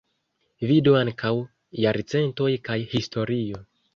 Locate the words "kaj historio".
2.69-3.63